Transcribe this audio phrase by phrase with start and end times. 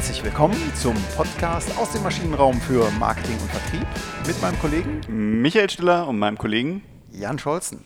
[0.00, 3.86] Herzlich willkommen zum Podcast aus dem Maschinenraum für Marketing und Vertrieb
[4.26, 7.84] mit meinem Kollegen Michael Stiller und meinem Kollegen Jan Scholzen.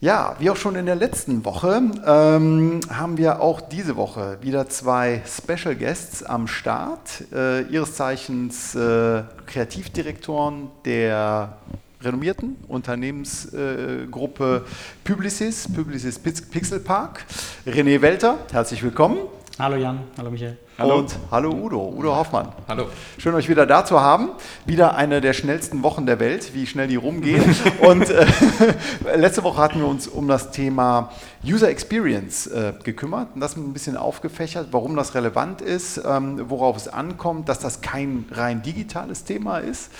[0.00, 4.70] Ja, wie auch schon in der letzten Woche ähm, haben wir auch diese Woche wieder
[4.70, 7.24] zwei Special Guests am Start.
[7.34, 11.58] Äh, ihres Zeichens äh, Kreativdirektoren der
[12.00, 14.70] renommierten Unternehmensgruppe äh,
[15.04, 17.26] Publicis, Publicis Pixel Park.
[17.66, 19.18] René Welter, herzlich willkommen.
[19.58, 20.56] Hallo Jan, hallo Michael.
[20.80, 20.96] Hallo.
[21.00, 22.48] Und hallo Udo, Udo Hoffmann.
[22.66, 22.86] Hallo.
[23.18, 24.30] Schön, euch wieder da zu haben.
[24.64, 27.54] Wieder eine der schnellsten Wochen der Welt, wie schnell die rumgehen.
[27.82, 28.26] Und äh,
[29.14, 31.10] letzte Woche hatten wir uns um das Thema
[31.44, 36.76] User Experience äh, gekümmert und das ein bisschen aufgefächert, warum das relevant ist, ähm, worauf
[36.76, 39.90] es ankommt, dass das kein rein digitales Thema ist,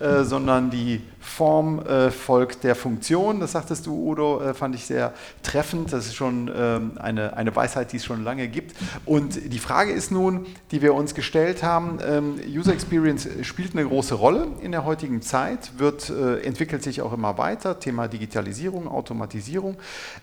[0.00, 3.38] äh, sondern die Form äh, folgt der Funktion.
[3.38, 5.12] Das sagtest du, Udo, äh, fand ich sehr
[5.44, 5.92] treffend.
[5.92, 8.74] Das ist schon ähm, eine, eine Weisheit, die es schon lange gibt.
[9.04, 11.98] Und die Frage ist nun, Diskussion, die wir uns gestellt haben.
[12.06, 17.02] Ähm, User Experience spielt eine große Rolle in der heutigen Zeit, wird, äh, entwickelt sich
[17.02, 19.76] auch immer weiter, Thema Digitalisierung, Automatisierung.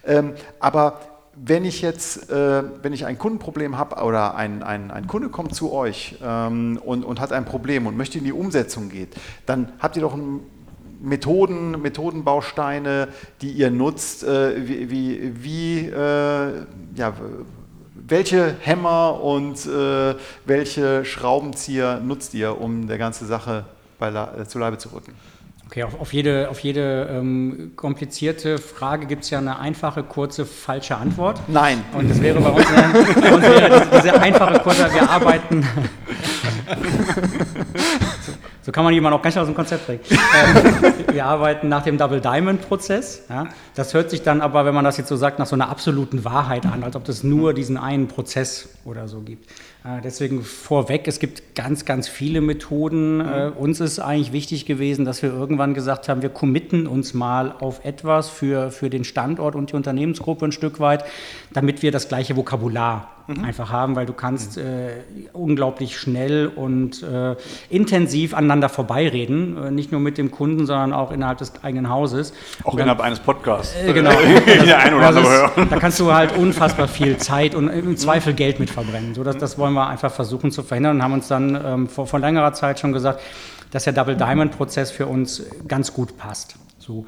[0.06, 1.00] Ähm, aber
[1.36, 5.53] wenn ich jetzt, äh, wenn ich ein Kundenproblem habe oder ein, ein, ein Kunde kommt
[5.53, 9.09] zu euch ähm, und, und hat ein Problem und möchte in die Umsetzung gehen,
[9.45, 10.17] dann habt ihr doch
[11.02, 13.09] Methoden, Methodenbausteine,
[13.42, 17.14] die ihr nutzt, äh, wie, wie, wie ja,
[18.08, 23.66] welche Hämmer und äh, welche Schraubenzieher nutzt ihr, um der ganzen Sache
[24.00, 25.14] bei, äh, zu Leibe zu rücken?
[25.66, 30.45] Okay, auf, auf jede, auf jede ähm, komplizierte Frage gibt es ja eine einfache, kurze,
[30.45, 31.39] falsche Antwort.
[31.48, 31.83] Nein.
[31.94, 35.67] Und das wäre bei uns, eine, bei uns wäre diese einfache, kurze, wir arbeiten.
[38.66, 39.99] So kann man jemanden auch ganz aus dem Konzept bringen.
[40.09, 43.21] ähm, wir arbeiten nach dem Double Diamond Prozess.
[43.30, 43.45] Ja.
[43.75, 46.25] Das hört sich dann aber, wenn man das jetzt so sagt, nach so einer absoluten
[46.25, 49.47] Wahrheit an, als ob es nur diesen einen Prozess oder so gibt.
[49.86, 53.22] Äh, deswegen vorweg, es gibt ganz, ganz viele Methoden.
[53.22, 57.54] Äh, uns ist eigentlich wichtig gewesen, dass wir irgendwann gesagt haben, wir committen uns mal
[57.60, 61.05] auf etwas für, für den Standort und die Unternehmensgruppe ein Stück weit,
[61.54, 63.43] damit wir das gleiche Vokabular mhm.
[63.43, 67.36] einfach haben, weil du kannst äh, unglaublich schnell und äh,
[67.70, 72.33] intensiv aneinander vorbeireden, äh, nicht nur mit dem Kunden, sondern auch innerhalb des eigenen Hauses.
[72.64, 73.76] Auch dann, innerhalb eines Podcasts.
[73.76, 74.11] Äh, genau.
[74.64, 75.70] Oder andere hören.
[75.70, 79.14] Da kannst du halt unfassbar viel Zeit und im Zweifel Geld mit verbrennen.
[79.15, 82.08] So, das, das wollen wir einfach versuchen zu verhindern und haben uns dann ähm, vor,
[82.08, 83.21] vor längerer Zeit schon gesagt,
[83.71, 86.55] dass der Double Diamond Prozess für uns ganz gut passt.
[86.80, 87.05] So.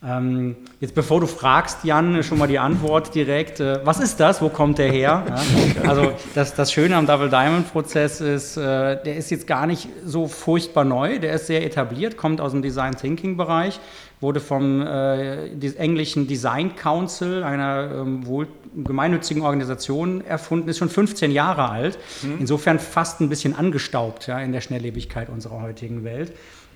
[0.00, 3.58] Ähm, jetzt bevor du fragst, Jan, schon mal die Antwort direkt.
[3.58, 4.40] Äh, was ist das?
[4.40, 5.24] Wo kommt der her?
[5.28, 5.88] Ja?
[5.88, 9.88] Also das, das Schöne am Double Diamond Prozess ist, äh, der ist jetzt gar nicht
[10.04, 11.18] so furchtbar neu.
[11.18, 13.80] Der ist sehr etabliert, kommt aus dem Design Thinking Bereich,
[14.20, 21.32] wurde vom äh, englischen Design Council, einer ähm, wohl gemeinnützigen Organisation erfunden, ist schon 15
[21.32, 21.98] Jahre alt.
[22.22, 22.36] Mhm.
[22.38, 26.32] Insofern fast ein bisschen angestaubt ja, in der Schnelllebigkeit unserer heutigen Welt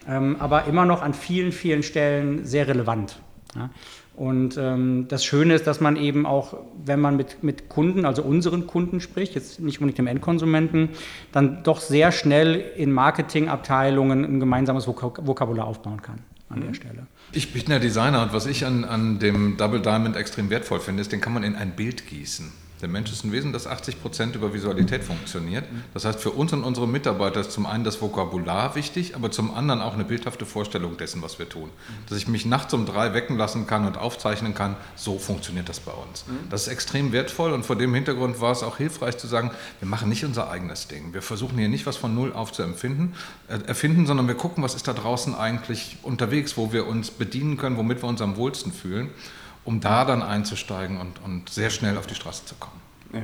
[0.08, 3.20] ähm, aber immer noch an vielen, vielen Stellen sehr relevant.
[3.54, 3.70] Ja?
[4.14, 6.54] Und ähm, das Schöne ist, dass man eben auch,
[6.84, 10.90] wenn man mit, mit Kunden, also unseren Kunden spricht, jetzt nicht unbedingt dem Endkonsumenten,
[11.32, 16.18] dann doch sehr schnell in Marketingabteilungen ein gemeinsames Vok Vokabular aufbauen kann
[16.50, 16.66] an mhm.
[16.66, 17.06] der Stelle.
[17.32, 21.00] Ich bin der Designer und was ich an, an dem Double Diamond extrem wertvoll finde,
[21.00, 22.52] ist, den kann man in ein Bild gießen.
[22.82, 25.64] Der Mensch ist ein Wesen, das 80 Prozent über Visualität funktioniert.
[25.94, 29.54] Das heißt, für uns und unsere Mitarbeiter ist zum einen das Vokabular wichtig, aber zum
[29.54, 31.70] anderen auch eine bildhafte Vorstellung dessen, was wir tun.
[32.08, 35.78] Dass ich mich nachts um drei wecken lassen kann und aufzeichnen kann, so funktioniert das
[35.78, 36.24] bei uns.
[36.50, 39.88] Das ist extrem wertvoll und vor dem Hintergrund war es auch hilfreich zu sagen, wir
[39.88, 41.14] machen nicht unser eigenes Ding.
[41.14, 43.14] Wir versuchen hier nicht was von Null auf zu empfinden,
[43.46, 47.58] äh, erfinden, sondern wir gucken, was ist da draußen eigentlich unterwegs, wo wir uns bedienen
[47.58, 49.10] können, womit wir uns am wohlsten fühlen
[49.64, 52.80] um da dann einzusteigen und, und sehr schnell auf die Straße zu kommen.
[53.12, 53.22] Ja.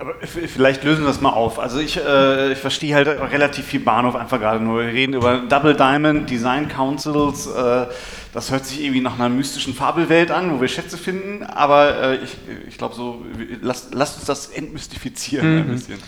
[0.00, 1.58] Aber vielleicht lösen wir das mal auf.
[1.58, 4.80] Also ich, äh, ich verstehe halt relativ viel Bahnhof einfach gerade nur.
[4.80, 7.46] Wir reden über Double Diamond, Design Councils.
[7.46, 7.86] Äh,
[8.32, 11.42] das hört sich irgendwie nach einer mystischen Fabelwelt an, wo wir Schätze finden.
[11.42, 12.34] Aber äh, ich,
[12.66, 13.22] ich glaube so,
[13.60, 15.60] lasst, lasst uns das entmystifizieren mhm.
[15.60, 15.98] ein bisschen.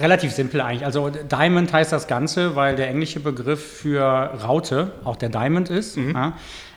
[0.00, 0.86] Relativ simpel eigentlich.
[0.86, 5.98] Also Diamond heißt das Ganze, weil der englische Begriff für Raute auch der Diamond ist.
[5.98, 6.14] Mhm.
[6.14, 6.32] Ja.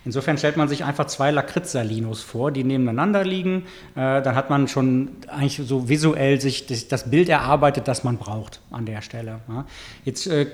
[0.05, 3.63] Insofern stellt man sich einfach zwei Lakritz-Salinos vor, die nebeneinander liegen.
[3.95, 8.17] Äh, dann hat man schon eigentlich so visuell sich das, das, Bild erarbeitet, das man
[8.17, 9.39] braucht an der Stelle.
[9.47, 9.65] Ja.
[10.05, 10.45] Jetzt äh,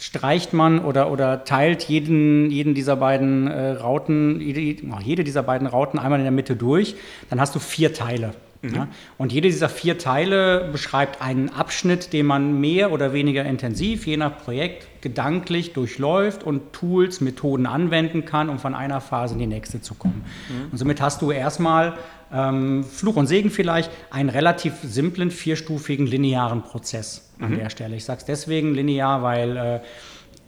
[0.00, 5.68] streicht man oder, oder teilt jeden, jeden dieser beiden äh, Rauten, jede, jede dieser beiden
[5.68, 6.96] Rauten einmal in der Mitte durch.
[7.30, 8.34] Dann hast du vier Teile.
[8.62, 8.74] Mhm.
[8.74, 8.88] Ja?
[9.18, 14.16] Und jede dieser vier Teile beschreibt einen Abschnitt, den man mehr oder weniger intensiv, je
[14.16, 19.46] nach Projekt, gedanklich durchläuft und Tools, Methoden anwenden kann, um von einer Phase in die
[19.46, 20.24] nächste zu kommen.
[20.48, 20.70] Mhm.
[20.70, 21.98] Und somit hast du erstmal
[22.32, 27.58] ähm, Fluch und Segen vielleicht, einen relativ simplen, vierstufigen, linearen Prozess an mhm.
[27.58, 27.96] der Stelle.
[27.96, 29.80] Ich sage es deswegen linear, weil äh,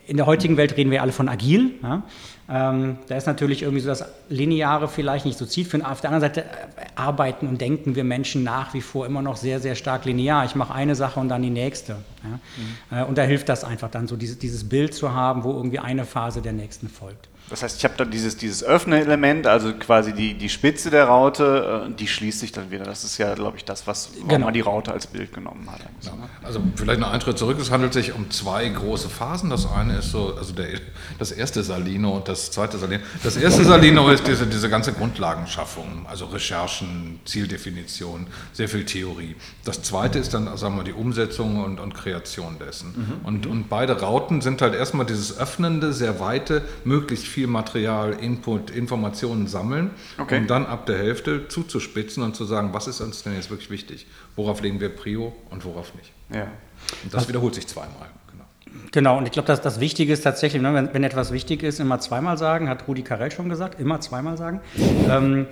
[0.07, 1.73] in der heutigen Welt reden wir alle von agil.
[1.83, 2.05] Ja?
[2.49, 5.89] Ähm, da ist natürlich irgendwie so das Lineare vielleicht nicht so zielführend.
[5.89, 9.37] Auf der anderen Seite äh, arbeiten und denken wir Menschen nach wie vor immer noch
[9.37, 10.45] sehr, sehr stark linear.
[10.45, 11.97] Ich mache eine Sache und dann die nächste.
[12.23, 12.29] Ja?
[12.29, 12.99] Mhm.
[12.99, 15.79] Äh, und da hilft das einfach dann so, dieses, dieses Bild zu haben, wo irgendwie
[15.79, 17.29] eine Phase der nächsten folgt.
[17.51, 21.87] Das heißt, ich habe dann dieses, dieses Öffne-Element, also quasi die, die Spitze der Raute,
[21.91, 22.85] äh, die schließt sich dann wieder.
[22.85, 24.47] Das ist ja, glaube ich, das, was genau.
[24.47, 25.81] man die Raute als Bild genommen hat.
[26.03, 26.13] Ja.
[26.43, 27.59] Also vielleicht noch einen Schritt zurück.
[27.61, 29.51] Es handelt sich um zwei große Phasen.
[29.51, 30.81] Das eine ist so, also der,
[31.19, 33.03] das erste Salino und das zweite Salino.
[33.23, 39.37] Das erste Salino ist diese, diese ganze Grundlagenschaffung, also Recherchen, Zieldefinition, sehr viel Theorie.
[39.65, 42.95] Das zweite ist dann, sagen wir, die Umsetzung und, und Kreation dessen.
[42.97, 43.27] Mhm.
[43.27, 48.71] Und, und beide Rauten sind halt erstmal dieses öffnende, sehr weite, möglichst viel Material, Input,
[48.71, 50.39] Informationen sammeln, okay.
[50.39, 53.71] um dann ab der Hälfte zuzuspitzen und zu sagen, was ist uns denn jetzt wirklich
[53.71, 54.07] wichtig?
[54.37, 56.13] Worauf legen wir Prio und worauf nicht?
[56.33, 56.43] Ja.
[57.03, 58.09] Und das was, wiederholt sich zweimal.
[58.31, 58.45] Genau,
[58.93, 61.81] genau und ich glaube, dass das Wichtige ist tatsächlich, ne, wenn, wenn, etwas wichtig ist,
[61.81, 64.61] immer zweimal sagen, hat Rudi Carell schon gesagt, immer zweimal sagen.
[65.11, 65.47] Ähm,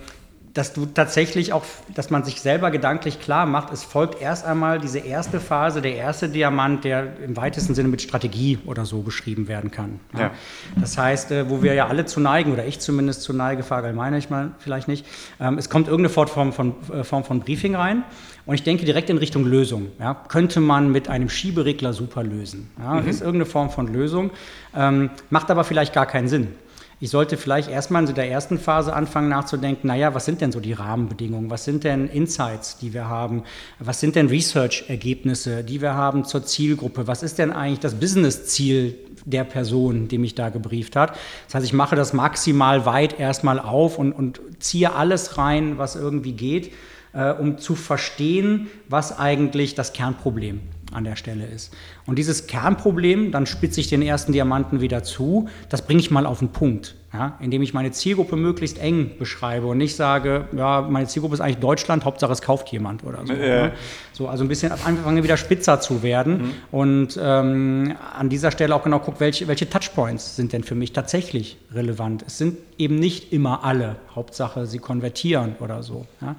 [0.53, 1.63] dass du tatsächlich auch,
[1.95, 5.95] dass man sich selber gedanklich klar macht, es folgt erst einmal diese erste Phase, der
[5.95, 9.99] erste Diamant, der im weitesten Sinne mit Strategie oder so beschrieben werden kann.
[10.17, 10.29] Ja.
[10.79, 13.91] Das heißt, äh, wo wir ja alle zu neigen, oder ich zumindest zu neige, Frage
[13.93, 15.07] meine ich mal vielleicht nicht,
[15.39, 18.03] ähm, es kommt irgendeine Form von, äh, Form von Briefing rein
[18.45, 19.87] und ich denke direkt in Richtung Lösung.
[19.99, 20.13] Ja.
[20.27, 22.69] Könnte man mit einem Schieberegler super lösen.
[22.77, 23.01] Ja.
[23.01, 23.07] Mhm.
[23.07, 24.29] Ist irgendeine Form von Lösung,
[24.75, 26.49] ähm, macht aber vielleicht gar keinen Sinn
[27.03, 30.61] ich sollte vielleicht erstmal in der ersten Phase anfangen nachzudenken, naja, was sind denn so
[30.61, 33.43] die Rahmenbedingungen, was sind denn Insights, die wir haben,
[33.77, 38.95] was sind denn Research-Ergebnisse, die wir haben zur Zielgruppe, was ist denn eigentlich das Business-Ziel
[39.25, 41.17] der Person, die mich da gebrieft hat.
[41.47, 45.97] Das heißt, ich mache das maximal weit erstmal auf und, und ziehe alles rein, was
[45.97, 46.71] irgendwie geht,
[47.11, 50.61] äh, um zu verstehen, was eigentlich das Kernproblem
[50.93, 51.73] an der Stelle ist.
[52.05, 56.25] Und dieses Kernproblem, dann spitze ich den ersten Diamanten wieder zu, das bringe ich mal
[56.25, 60.81] auf den Punkt, ja, indem ich meine Zielgruppe möglichst eng beschreibe und nicht sage, ja,
[60.81, 63.33] meine Zielgruppe ist eigentlich Deutschland, Hauptsache es kauft jemand oder so.
[63.33, 63.67] Ja.
[63.67, 63.71] Ne?
[64.13, 66.51] So, also ein bisschen anfangen wieder spitzer zu werden mhm.
[66.71, 70.93] und ähm, an dieser Stelle auch genau guckt, welche, welche Touchpoints sind denn für mich
[70.93, 72.23] tatsächlich relevant.
[72.25, 76.05] Es sind eben nicht immer alle, Hauptsache sie konvertieren oder so.
[76.21, 76.35] Ja.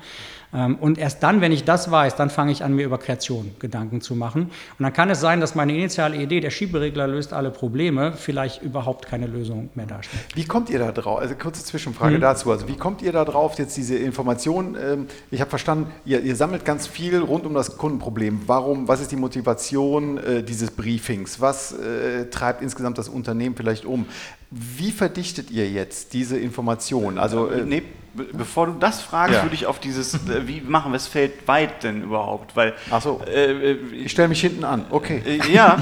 [0.55, 3.55] Ähm, und erst dann, wenn ich das weiß, dann fange ich an, mir über Kreation
[3.59, 4.43] Gedanken zu machen.
[4.79, 8.63] Und dann kann es sein, dass meine initiale Idee, der Schieberegler löst alle Probleme, vielleicht
[8.63, 10.25] überhaupt keine Lösung mehr darstellt.
[10.35, 11.19] Wie kommt ihr da drauf?
[11.19, 12.21] Also kurze Zwischenfrage mhm.
[12.21, 12.51] dazu.
[12.51, 14.77] Also wie kommt ihr da drauf, jetzt diese Informationen?
[14.81, 18.43] Ähm, ich habe verstanden, ihr, ihr, sammelt ganz viel rund um das Kundenproblem.
[18.47, 21.41] Warum, was ist die Motivation äh, dieses Briefings?
[21.41, 24.07] Was äh, treibt insgesamt das Unternehmen vielleicht um?
[24.51, 27.19] Wie verdichtet ihr jetzt diese Informationen?
[27.19, 27.65] Also, äh,
[28.15, 29.43] nee, bevor du das fragst, ja.
[29.43, 32.57] würde ich auf dieses, äh, wie machen wir es weltweit denn überhaupt?
[32.57, 35.23] Weil, Ach so, äh, äh ich stelle mich hinten an, okay.
[35.25, 35.79] Äh, ja,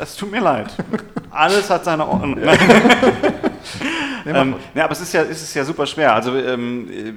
[0.00, 0.74] es tut mir leid.
[1.30, 2.38] Alles hat seine Ordnung.
[4.26, 6.14] ähm, ja, aber es ist ja, es ist ja super schwer.
[6.14, 7.12] Also ähm, äh,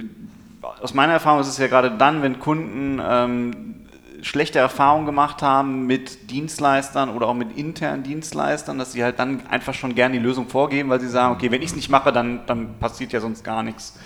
[0.81, 3.76] aus meiner Erfahrung ist es ja gerade dann, wenn Kunden ähm,
[4.21, 9.45] schlechte Erfahrungen gemacht haben mit Dienstleistern oder auch mit internen Dienstleistern, dass sie halt dann
[9.47, 12.11] einfach schon gerne die Lösung vorgeben, weil sie sagen, okay, wenn ich es nicht mache,
[12.11, 13.97] dann, dann passiert ja sonst gar nichts.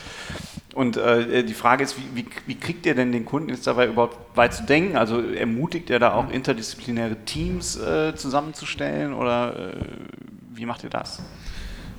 [0.73, 3.87] Und äh, die Frage ist, wie, wie, wie, kriegt ihr denn den Kunden jetzt dabei
[3.87, 4.95] überhaupt weit zu denken?
[4.95, 9.75] Also ermutigt er da auch interdisziplinäre Teams äh, zusammenzustellen oder äh,
[10.53, 11.21] wie macht ihr das?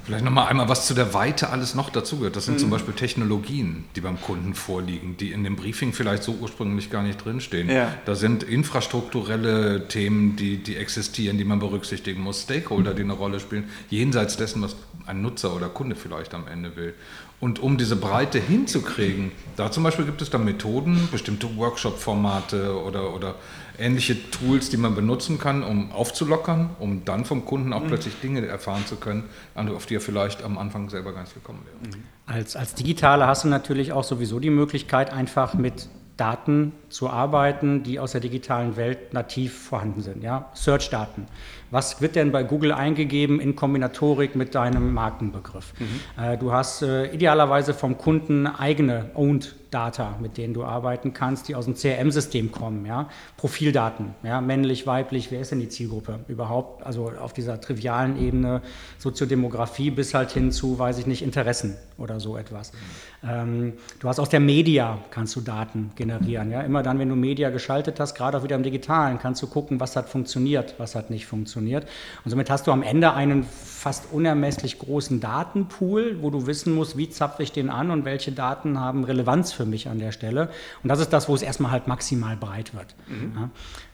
[0.05, 2.35] Vielleicht nochmal einmal, was zu der Weite alles noch dazugehört.
[2.35, 2.61] Das sind mhm.
[2.61, 7.03] zum Beispiel Technologien, die beim Kunden vorliegen, die in dem Briefing vielleicht so ursprünglich gar
[7.03, 7.71] nicht drinstehen.
[7.71, 7.95] Ja.
[8.05, 13.39] Da sind infrastrukturelle Themen, die, die existieren, die man berücksichtigen muss, Stakeholder, die eine Rolle
[13.39, 16.95] spielen, jenseits dessen, was ein Nutzer oder Kunde vielleicht am Ende will.
[17.43, 23.13] Und um diese Breite hinzukriegen, da zum Beispiel gibt es dann Methoden, bestimmte Workshop-Formate oder,
[23.17, 23.35] oder
[23.77, 27.89] ähnliche Tools, die man benutzen kann, um aufzulockern, um dann vom Kunden auch mhm.
[27.89, 29.25] plötzlich Dinge erfahren zu können,
[29.57, 31.97] auf die er vielleicht am Anfang selber gar nicht gekommen wäre.
[31.97, 32.05] Mhm.
[32.27, 37.83] Als, als Digitaler hast du natürlich auch sowieso die Möglichkeit, einfach mit Daten zu arbeiten,
[37.83, 40.23] die aus der digitalen Welt nativ vorhanden sind.
[40.23, 40.51] Ja?
[40.55, 41.27] Search-Daten.
[41.71, 45.73] Was wird denn bei Google eingegeben in Kombinatorik mit deinem Markenbegriff?
[45.79, 46.23] Mhm.
[46.23, 51.49] Äh, du hast äh, idealerweise vom Kunden eigene Owned Data, mit denen du arbeiten kannst,
[51.49, 52.85] die aus dem CRM-System kommen.
[52.85, 53.09] Ja?
[53.39, 54.43] Profildaten, ja?
[54.43, 56.85] männlich, weiblich, wer ist denn die Zielgruppe überhaupt?
[56.85, 58.61] Also auf dieser trivialen Ebene
[58.99, 62.73] Soziodemografie bis halt hin zu, weiß ich nicht, Interessen oder so etwas.
[62.75, 63.29] Mhm.
[63.31, 66.51] Ähm, du hast aus der Media, kannst du Daten generieren generieren.
[66.51, 66.63] Ja?
[66.63, 69.81] Immer dann, wenn du Media geschaltet hast, gerade auch wieder im Digitalen, kannst du gucken,
[69.81, 71.87] was hat funktioniert, was hat nicht funktioniert.
[72.25, 76.97] Und somit hast du am Ende einen fast unermesslich großen Datenpool, wo du wissen musst,
[76.97, 80.49] wie zapfe ich den an und welche Daten haben Relevanz für mich an der Stelle.
[80.83, 82.95] Und das ist das, wo es erstmal halt maximal breit wird.
[83.09, 83.33] Mhm.
[83.37, 83.51] Ja?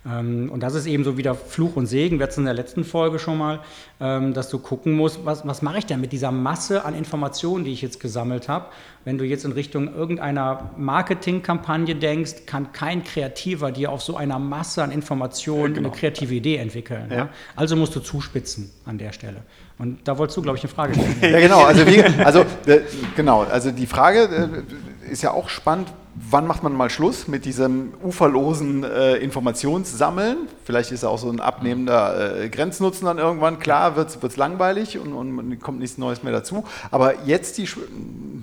[0.07, 2.55] Ähm, und das ist eben so wieder Fluch und Segen, wir hatten es in der
[2.55, 3.61] letzten Folge schon mal,
[4.01, 7.65] ähm, dass du gucken musst, was, was mache ich denn mit dieser Masse an Informationen,
[7.65, 8.67] die ich jetzt gesammelt habe.
[9.05, 14.39] Wenn du jetzt in Richtung irgendeiner Marketingkampagne denkst, kann kein Kreativer dir auf so einer
[14.39, 15.89] Masse an Informationen genau.
[15.89, 17.07] eine kreative Idee entwickeln.
[17.11, 17.17] Ja.
[17.17, 17.29] Ja?
[17.57, 19.43] Also musst du zuspitzen an der Stelle.
[19.79, 21.33] Und da wolltest du, glaube ich, eine Frage stellen.
[21.33, 21.63] ja, genau.
[21.65, 22.81] Also, wie, also äh,
[23.17, 23.43] genau.
[23.43, 24.63] Also die Frage
[25.07, 25.89] äh, ist ja auch spannend
[26.31, 30.49] wann macht man mal Schluss mit diesem uferlosen äh, Informationssammeln?
[30.65, 33.59] Vielleicht ist auch so ein abnehmender äh, Grenznutzen dann irgendwann.
[33.59, 36.65] Klar, wird es langweilig und, und kommt nichts Neues mehr dazu.
[36.91, 37.69] Aber jetzt die,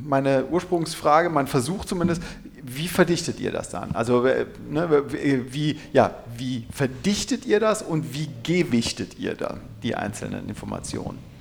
[0.06, 2.22] meine Ursprungsfrage, mein Versuch zumindest,
[2.64, 3.92] wie verdichtet ihr das dann?
[3.94, 5.04] Also äh, ne,
[5.52, 11.35] wie, ja, wie verdichtet ihr das und wie gewichtet ihr dann die einzelnen Informationen?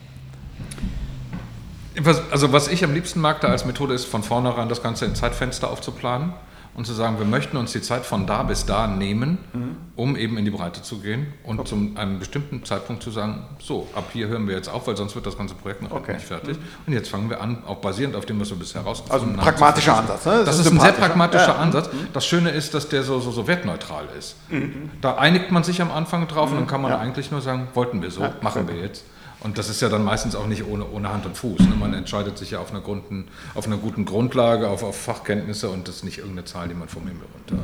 [2.30, 5.14] Also was ich am liebsten mag da als Methode ist, von vornherein das Ganze in
[5.14, 6.32] Zeitfenster aufzuplanen
[6.74, 9.76] und zu sagen, wir möchten uns die Zeit von da bis da nehmen, mhm.
[9.94, 11.68] um eben in die Breite zu gehen und okay.
[11.68, 15.14] zu einem bestimmten Zeitpunkt zu sagen, so, ab hier hören wir jetzt auf, weil sonst
[15.14, 16.14] wird das ganze Projekt noch okay.
[16.14, 16.56] nicht fertig.
[16.56, 16.62] Mhm.
[16.86, 19.38] Und jetzt fangen wir an, auch basierend auf dem, was wir bisher herausgefunden haben.
[19.38, 20.26] Also ein pragmatischer Ansatz.
[20.26, 20.32] Ne?
[20.32, 21.56] Das, das ist, ist ein sehr pragmatischer ja.
[21.56, 21.92] Ansatz.
[21.92, 22.08] Mhm.
[22.12, 24.36] Das Schöne ist, dass der so, so, so wertneutral ist.
[24.50, 24.90] Mhm.
[25.00, 26.98] Da einigt man sich am Anfang drauf und dann kann man ja.
[26.98, 28.32] eigentlich nur sagen, wollten wir so, ja.
[28.40, 29.04] machen wir jetzt.
[29.44, 31.60] Und das ist ja dann meistens auch nicht ohne, ohne Hand und Fuß.
[31.60, 31.76] Ne?
[31.78, 35.86] Man entscheidet sich ja auf einer, Grunden, auf einer guten Grundlage, auf, auf Fachkenntnisse und
[35.86, 37.62] das ist nicht irgendeine Zahl, die man vom Himmel runter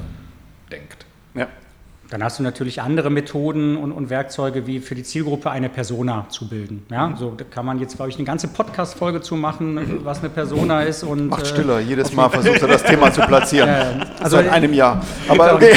[0.71, 1.07] denkt.
[1.35, 1.49] Ja.
[2.11, 6.27] Dann hast du natürlich andere Methoden und, und, Werkzeuge, wie für die Zielgruppe eine Persona
[6.29, 6.85] zu bilden.
[6.91, 10.29] Ja, so da kann man jetzt, glaube ich, eine ganze Podcast-Folge zu machen, was eine
[10.29, 11.05] Persona ist.
[11.05, 13.71] Und, Macht stiller, äh, jedes Mal versucht er das Thema zu platzieren.
[13.81, 15.03] Äh, also Seit einem Jahr.
[15.29, 15.73] Aber okay.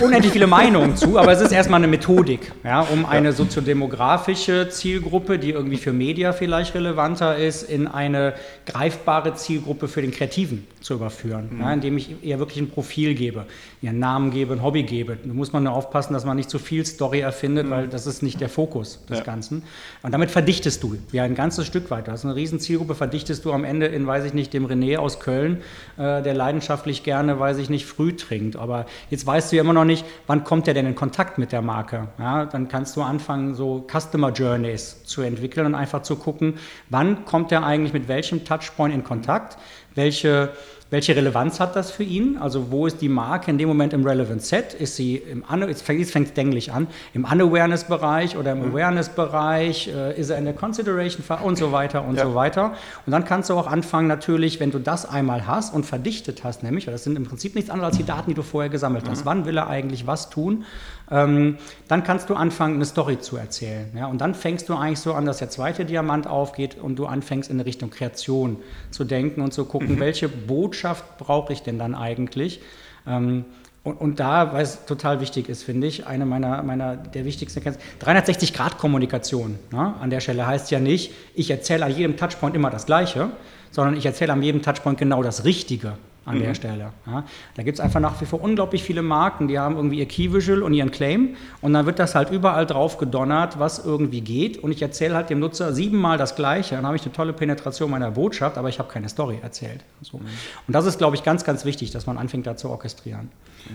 [0.00, 5.38] Unendlich viele Meinungen zu, aber es ist erstmal eine Methodik, ja, um eine soziodemografische Zielgruppe,
[5.38, 8.34] die irgendwie für Media vielleicht relevanter ist, in eine
[8.66, 11.60] greifbare Zielgruppe für den Kreativen zu überführen, mhm.
[11.60, 13.46] ja, indem ich ihr wirklich ein Profil gebe,
[13.80, 15.16] ihr einen Namen gebe, ein Hobby gebe.
[15.22, 17.70] Da muss man aufpassen, dass man nicht zu viel Story erfindet, mhm.
[17.70, 19.24] weil das ist nicht der Fokus des ja.
[19.24, 19.62] Ganzen.
[20.02, 22.06] Und damit verdichtest du ja ein ganzes Stück weit.
[22.06, 24.98] Du hast eine riesen Zielgruppe, verdichtest du am Ende in, weiß ich nicht, dem René
[24.98, 25.62] aus Köln,
[25.96, 28.56] äh, der leidenschaftlich gerne, weiß ich nicht, früh trinkt.
[28.56, 31.52] Aber jetzt weißt du ja immer noch nicht, wann kommt er denn in Kontakt mit
[31.52, 32.08] der Marke.
[32.18, 36.54] Ja, dann kannst du anfangen, so Customer Journeys zu entwickeln und einfach zu gucken,
[36.90, 39.58] wann kommt er eigentlich mit welchem Touchpoint in Kontakt,
[39.94, 40.50] welche
[40.92, 42.36] welche Relevanz hat das für ihn?
[42.36, 44.74] Also wo ist die Marke in dem Moment im Relevant Set?
[44.74, 48.72] Ist sie im, jetzt fängt denklich an, im Unawareness-Bereich oder im mhm.
[48.72, 49.88] Awareness-Bereich?
[49.88, 52.24] Äh, ist er in der Consideration und so weiter und ja.
[52.24, 52.74] so weiter?
[53.06, 56.62] Und dann kannst du auch anfangen natürlich, wenn du das einmal hast und verdichtet hast,
[56.62, 59.08] nämlich, weil das sind im Prinzip nichts anderes als die Daten, die du vorher gesammelt
[59.08, 59.20] hast.
[59.20, 59.24] Mhm.
[59.24, 60.66] Wann will er eigentlich was tun?
[61.12, 61.58] ähm,
[61.88, 63.90] dann kannst du anfangen, eine Story zu erzählen.
[63.94, 64.06] Ja?
[64.06, 67.50] Und dann fängst du eigentlich so an, dass der zweite Diamant aufgeht und du anfängst
[67.50, 68.56] in Richtung Kreation
[68.90, 70.00] zu denken und zu gucken, mhm.
[70.00, 70.81] welche Botschaft
[71.18, 72.60] brauche ich denn dann eigentlich?
[73.06, 73.44] Ähm,
[73.84, 77.58] und, und, da, weil es total wichtig ist, finde ich, eine meiner, meiner der wichtigsten
[77.58, 79.94] Erkenntnisse, 360-Grad-Kommunikation ne?
[80.00, 83.30] an der Stelle heißt ja nicht, ich erzähle an jedem Touchpoint immer das Gleiche,
[83.72, 86.42] sondern ich erzähle an jedem Touchpoint genau das Richtige an mhm.
[86.42, 86.92] der Stelle.
[87.06, 87.24] Ja.
[87.54, 90.32] Da gibt es einfach nach wie vor unglaublich viele Marken, die haben irgendwie ihr Key
[90.32, 94.62] Visual und ihren Claim und dann wird das halt überall drauf gedonnert, was irgendwie geht
[94.62, 97.90] und ich erzähle halt dem Nutzer siebenmal das Gleiche, dann habe ich eine tolle Penetration
[97.90, 99.84] meiner Botschaft, aber ich habe keine Story erzählt.
[100.00, 100.18] So.
[100.18, 100.26] Mhm.
[100.66, 103.30] Und das ist, glaube ich, ganz, ganz wichtig, dass man anfängt, da zu orchestrieren.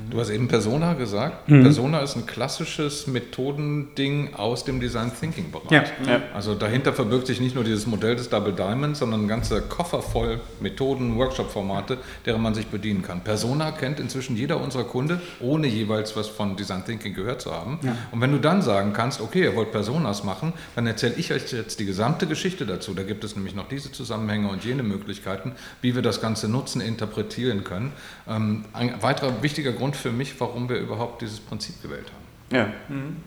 [0.10, 1.50] Du hast eben Persona gesagt.
[1.50, 1.64] Mhm.
[1.64, 5.72] Persona ist ein klassisches Methodending aus dem Design Thinking Bereich.
[5.72, 5.84] Ja.
[6.12, 6.22] Ja.
[6.34, 10.02] Also dahinter verbirgt sich nicht nur dieses Modell des Double Diamond, sondern ein ganzer Koffer
[10.02, 13.22] voll Methoden, Workshop-Formate, deren man sich bedienen kann.
[13.22, 17.80] Persona kennt inzwischen jeder unserer Kunde, ohne jeweils was von Design Thinking gehört zu haben.
[17.82, 17.96] Ja.
[18.12, 21.52] Und wenn du dann sagen kannst, okay, ihr wollt Personas machen, dann erzähle ich euch
[21.52, 22.94] jetzt die gesamte Geschichte dazu.
[22.94, 26.82] Da gibt es nämlich noch diese Zusammenhänge und jene Möglichkeiten, wie wir das Ganze nutzen,
[26.82, 27.92] interpretieren können.
[28.28, 32.56] Ähm, ein weiterer wichtiger Grund für mich, warum wir überhaupt dieses Prinzip gewählt haben.
[32.56, 32.66] Ja.
[32.94, 33.18] Mhm.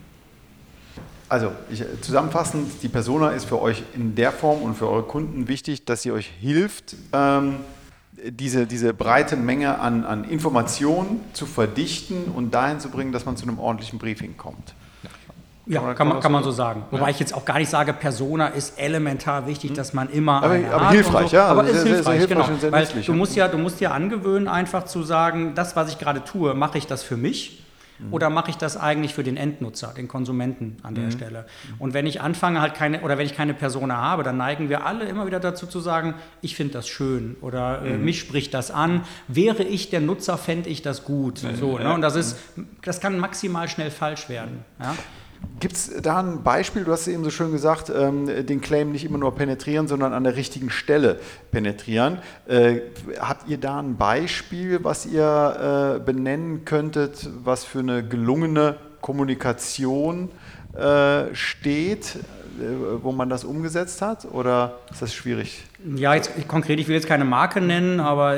[1.31, 5.47] Also ich, zusammenfassend, die Persona ist für euch in der Form und für eure Kunden
[5.47, 7.61] wichtig, dass sie euch hilft, ähm,
[8.29, 13.37] diese, diese breite Menge an, an Informationen zu verdichten und dahin zu bringen, dass man
[13.37, 14.75] zu einem ordentlichen Briefing kommt.
[15.67, 16.83] Ja, kann, kann, man, kann man so sagen.
[16.91, 17.11] Wobei ja.
[17.11, 20.43] ich jetzt auch gar nicht sage, Persona ist elementar wichtig, dass man immer.
[20.43, 21.37] Aber, aber hilfreich, so.
[21.37, 21.47] ja.
[21.47, 22.73] Aber also ist sehr, hilfreich, sehr hilfreich genau.
[22.73, 26.25] Weil du musst, ja, du musst ja angewöhnen, einfach zu sagen, das, was ich gerade
[26.25, 27.65] tue, mache ich das für mich
[28.03, 28.13] mhm.
[28.13, 31.11] oder mache ich das eigentlich für den Endnutzer, den Konsumenten an der mhm.
[31.13, 31.47] Stelle?
[31.79, 34.87] Und wenn ich anfange halt keine oder wenn ich keine Persona habe, dann neigen wir
[34.87, 38.05] alle immer wieder dazu zu sagen, ich finde das schön oder äh, mhm.
[38.05, 39.03] mich spricht das an.
[39.29, 41.39] Wäre ich der Nutzer, fände ich das gut.
[41.39, 41.93] So, ne?
[41.93, 42.39] Und das ist,
[42.83, 44.65] das kann maximal schnell falsch werden.
[44.79, 44.95] Ja?
[45.61, 49.05] Gibt es da ein Beispiel, du hast eben so schön gesagt, ähm, den Claim nicht
[49.05, 51.21] immer nur penetrieren, sondern an der richtigen Stelle
[51.51, 52.19] penetrieren.
[52.49, 52.81] Äh,
[53.21, 60.31] habt ihr da ein Beispiel, was ihr äh, benennen könntet, was für eine gelungene Kommunikation
[60.75, 64.25] äh, steht, äh, wo man das umgesetzt hat?
[64.25, 65.65] Oder ist das schwierig?
[65.97, 68.37] Ja, jetzt konkret, ich will jetzt keine Marke nennen, aber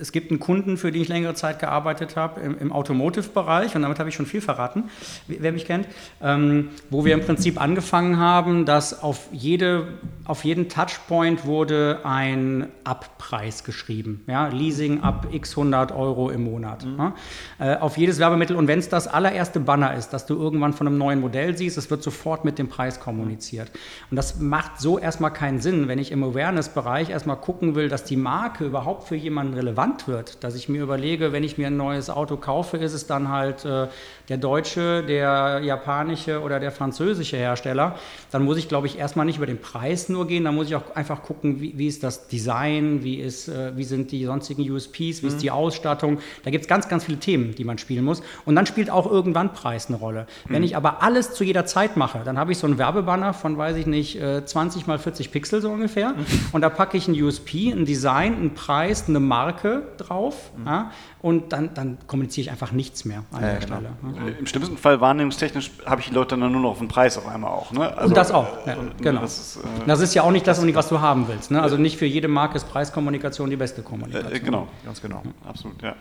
[0.00, 3.82] es gibt einen Kunden, für den ich längere Zeit gearbeitet habe, im, im Automotive-Bereich, und
[3.82, 4.84] damit habe ich schon viel verraten,
[5.28, 5.86] wer mich kennt,
[6.20, 9.86] ähm, wo wir im Prinzip angefangen haben, dass auf, jede,
[10.24, 14.24] auf jeden Touchpoint wurde ein Abpreis geschrieben.
[14.26, 14.48] Ja?
[14.48, 16.84] Leasing ab x 100 Euro im Monat.
[16.84, 16.98] Mhm.
[16.98, 17.14] Ja?
[17.60, 18.56] Äh, auf jedes Werbemittel.
[18.56, 21.78] Und wenn es das allererste Banner ist, das du irgendwann von einem neuen Modell siehst,
[21.78, 23.70] es wird sofort mit dem Preis kommuniziert.
[24.10, 27.88] Und das macht so erstmal keinen Sinn, wenn ich im Awareness Bereich erstmal gucken will,
[27.88, 31.68] dass die Marke überhaupt für jemanden relevant wird, dass ich mir überlege, wenn ich mir
[31.68, 33.88] ein neues Auto kaufe, ist es dann halt äh,
[34.28, 37.96] der deutsche, der japanische oder der französische Hersteller,
[38.30, 40.74] dann muss ich, glaube ich, erstmal nicht über den Preis nur gehen, dann muss ich
[40.74, 44.68] auch einfach gucken, wie, wie ist das Design, wie, ist, äh, wie sind die sonstigen
[44.70, 45.28] USPs, wie mhm.
[45.28, 46.18] ist die Ausstattung.
[46.44, 48.22] Da gibt es ganz, ganz viele Themen, die man spielen muss.
[48.44, 50.26] Und dann spielt auch irgendwann Preis eine Rolle.
[50.46, 50.54] Mhm.
[50.54, 53.58] Wenn ich aber alles zu jeder Zeit mache, dann habe ich so einen Werbebanner von,
[53.58, 56.10] weiß ich nicht, 20 äh, mal 40 Pixel so ungefähr.
[56.10, 56.26] Mhm.
[56.52, 60.50] Und da packe ich ein USP, ein Design, einen Preis, eine Marke drauf.
[60.56, 60.66] Mhm.
[60.66, 60.90] Ja,
[61.20, 63.76] und dann, dann kommuniziere ich einfach nichts mehr an ja, der genau.
[63.76, 63.90] Stelle.
[64.16, 64.38] Ja.
[64.38, 67.28] Im schlimmsten Fall wahrnehmungstechnisch habe ich die Leute dann nur noch auf den Preis auf
[67.28, 67.70] einmal auch.
[67.72, 67.96] Ne?
[67.96, 69.20] Also, und das auch, ja, genau.
[69.20, 71.50] Das ist, äh, das ist, ja auch nicht das, was du haben willst.
[71.50, 71.62] Ne?
[71.62, 74.32] Also nicht für jede Marke ist Preiskommunikation die beste Kommunikation.
[74.32, 75.94] Äh, genau, ganz genau, absolut, ja.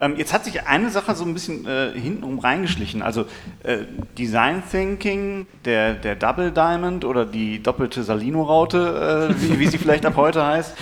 [0.00, 3.02] Ähm, jetzt hat sich eine Sache so ein bisschen äh, hintenrum reingeschlichen.
[3.02, 3.26] Also
[3.62, 3.80] äh,
[4.16, 10.06] Design Thinking, der, der Double Diamond oder die doppelte Salino-Raute, äh, wie, wie, sie vielleicht
[10.06, 10.74] ab heute heißt.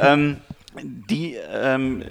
[0.00, 0.38] Ähm,
[0.82, 2.02] die ähm,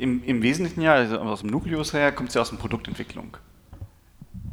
[0.00, 3.36] im, im, Wesentlichen ja, also aus dem Nukleus her, kommt sie aus der Produktentwicklung.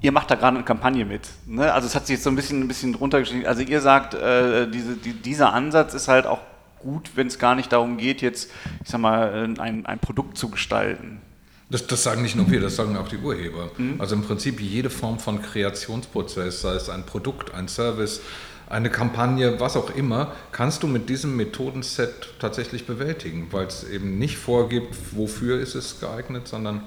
[0.01, 1.29] Ihr macht da gerade eine Kampagne mit.
[1.45, 1.71] Ne?
[1.71, 3.45] Also es hat sich jetzt so ein bisschen, ein bisschen runtergeschrieben.
[3.45, 6.41] Also ihr sagt, äh, diese, die, dieser Ansatz ist halt auch
[6.79, 8.51] gut, wenn es gar nicht darum geht, jetzt,
[8.83, 11.21] ich sag mal, ein, ein Produkt zu gestalten.
[11.69, 13.72] Das, das, sagen nicht nur wir, das sagen auch die Urheber.
[13.77, 14.00] Mhm.
[14.00, 18.22] Also im Prinzip jede Form von Kreationsprozess, sei es ein Produkt, ein Service,
[18.70, 24.18] eine Kampagne, was auch immer, kannst du mit diesem Methodenset tatsächlich bewältigen, weil es eben
[24.18, 26.81] nicht vorgibt, wofür ist es geeignet, sondern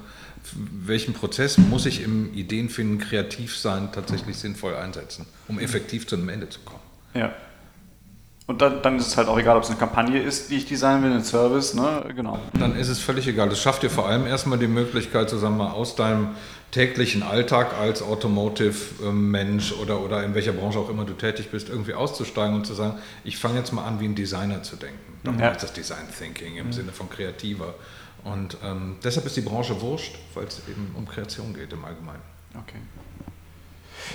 [0.54, 6.28] welchen Prozess muss ich im Ideenfinden, kreativ sein, tatsächlich sinnvoll einsetzen, um effektiv zu einem
[6.28, 6.82] Ende zu kommen.
[7.14, 7.34] Ja.
[8.48, 10.64] Und dann, dann, ist es halt auch egal, ob es eine Kampagne ist, die ich
[10.64, 12.02] designen will, ein Service, ne?
[12.16, 12.38] genau.
[12.58, 13.50] Dann ist es völlig egal.
[13.50, 16.30] Das schafft dir vor allem erstmal die Möglichkeit, zusammen mal aus deinem
[16.70, 21.92] täglichen Alltag als Automotive-Mensch oder, oder in welcher Branche auch immer du tätig bist, irgendwie
[21.92, 25.18] auszusteigen und zu sagen, ich fange jetzt mal an, wie ein Designer zu denken.
[25.24, 25.50] Darum ja.
[25.50, 26.72] ist das Design Thinking im ja.
[26.72, 27.74] Sinne von kreativer.
[28.24, 32.22] Und ähm, deshalb ist die Branche wurscht, weil es eben um Kreation geht im Allgemeinen.
[32.54, 32.78] Okay.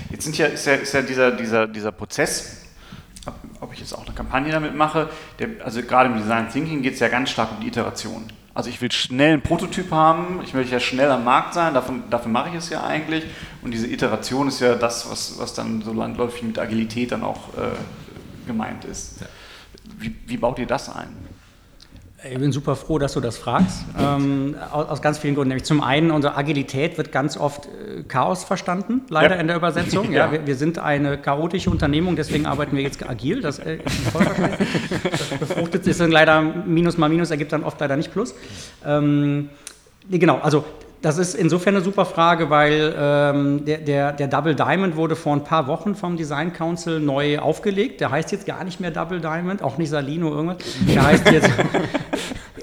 [0.09, 2.62] Jetzt sind ja, ist ja, ist ja dieser, dieser, dieser Prozess,
[3.61, 5.09] ob ich jetzt auch eine Kampagne damit mache,
[5.39, 8.23] der, also gerade im Design Thinking geht es ja ganz stark um die Iteration.
[8.55, 12.03] Also ich will schnell einen Prototyp haben, ich will ja schnell am Markt sein, davon,
[12.09, 13.23] dafür mache ich es ja eigentlich.
[13.63, 17.49] Und diese Iteration ist ja das, was, was dann so landläufig mit Agilität dann auch
[17.57, 17.71] äh,
[18.45, 19.25] gemeint ist.
[19.97, 21.09] Wie, wie baut ihr das ein?
[22.31, 23.83] Ich bin super froh, dass du das fragst.
[23.99, 25.49] Ähm, aus, aus, ganz vielen Gründen.
[25.49, 29.41] Nämlich zum einen, unsere Agilität wird ganz oft äh, Chaos verstanden, leider ja.
[29.41, 30.03] in der Übersetzung.
[30.13, 30.31] Ja, ja.
[30.31, 33.41] Wir, wir, sind eine chaotische Unternehmung, deswegen arbeiten wir jetzt agil.
[33.41, 34.13] Das äh, ist
[35.19, 38.35] Das befruchtet ist dann leider Minus mal Minus, ergibt dann oft leider nicht Plus.
[38.85, 39.49] Ähm,
[40.09, 40.63] genau, also
[41.03, 45.33] das ist insofern eine super Frage, weil ähm, der, der, der, Double Diamond wurde vor
[45.33, 47.99] ein paar Wochen vom Design Council neu aufgelegt.
[47.99, 50.59] Der heißt jetzt gar nicht mehr Double Diamond, auch nicht Salino irgendwas.
[50.87, 51.49] Der heißt jetzt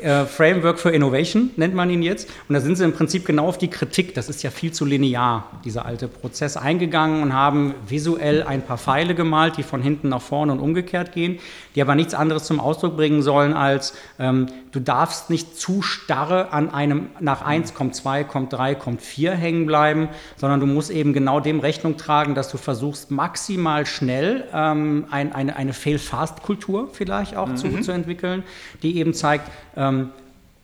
[0.03, 2.29] äh, Framework for Innovation, nennt man ihn jetzt.
[2.49, 4.85] Und da sind sie im Prinzip genau auf die Kritik, das ist ja viel zu
[4.85, 10.09] linear, dieser alte Prozess, eingegangen und haben visuell ein paar Pfeile gemalt, die von hinten
[10.09, 11.39] nach vorne und umgekehrt gehen,
[11.75, 16.53] die aber nichts anderes zum Ausdruck bringen sollen als, ähm, du darfst nicht zu starre
[16.53, 20.91] an einem, nach 1 kommt 2, kommt 3, kommt 4 hängen bleiben, sondern du musst
[20.91, 26.89] eben genau dem Rechnung tragen, dass du versuchst, maximal schnell ähm, ein, eine, eine Fail-Fast-Kultur
[26.93, 27.57] vielleicht auch mhm.
[27.57, 28.43] zu, zu entwickeln,
[28.83, 29.90] die eben zeigt, ähm,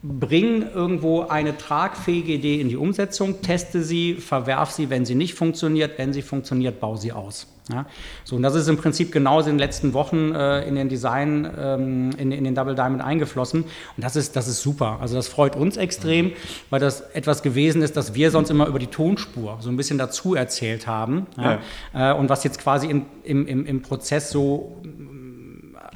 [0.03, 5.35] bring irgendwo eine tragfähige Idee in die Umsetzung, teste sie, verwerf sie, wenn sie nicht
[5.35, 7.47] funktioniert, wenn sie funktioniert, bau sie aus.
[7.71, 7.87] Ja?
[8.25, 11.51] So, und das ist im Prinzip genauso in den letzten Wochen äh, in den Design,
[11.59, 13.62] ähm, in, in, den Double Diamond eingeflossen.
[13.62, 14.99] Und das ist, das ist super.
[15.01, 16.33] Also das freut uns extrem,
[16.71, 19.99] weil das etwas gewesen ist, das wir sonst immer über die Tonspur so ein bisschen
[19.99, 21.27] dazu erzählt haben.
[21.37, 21.59] Ja?
[21.95, 22.12] Ja.
[22.12, 24.77] Äh, und was jetzt quasi in, im, im, im Prozess so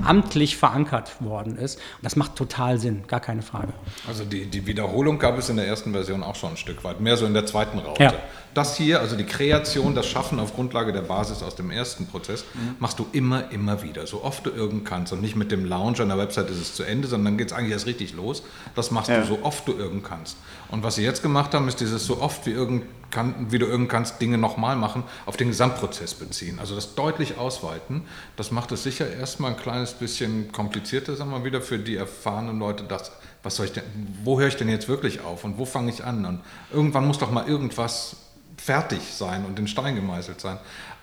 [0.05, 1.77] amtlich verankert worden ist.
[1.77, 3.73] Und das macht total Sinn, gar keine Frage.
[4.07, 7.01] Also die, die Wiederholung gab es in der ersten Version auch schon ein Stück weit,
[7.01, 8.03] mehr so in der zweiten Raute.
[8.03, 8.15] Ja.
[8.53, 12.45] Das hier, also die Kreation, das Schaffen auf Grundlage der Basis aus dem ersten Prozess,
[12.55, 12.77] mhm.
[12.81, 15.13] machst du immer, immer wieder, so oft du irgend kannst.
[15.13, 17.49] Und nicht mit dem Launch an der Website ist es zu Ende, sondern dann geht
[17.49, 18.43] es eigentlich erst richtig los.
[18.75, 19.21] Das machst ja.
[19.21, 20.37] du so oft du irgend kannst.
[20.71, 23.67] Und was sie jetzt gemacht haben, ist dieses so oft wie, irgend kann, wie du
[23.67, 26.59] irgend kannst, Dinge nochmal machen, auf den Gesamtprozess beziehen.
[26.61, 28.03] Also das deutlich ausweiten.
[28.37, 31.97] Das macht es sicher erstmal ein kleines bisschen komplizierter, sagen wir mal wieder, für die
[31.97, 33.11] erfahrenen Leute, das
[33.43, 33.85] was soll ich denn,
[34.23, 36.25] wo höre ich denn jetzt wirklich auf und wo fange ich an?
[36.27, 36.41] Und
[36.73, 38.17] irgendwann muss doch mal irgendwas
[38.57, 40.59] fertig sein und in Stein gemeißelt sein.